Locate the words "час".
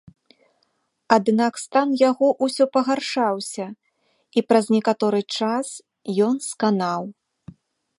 5.41-5.67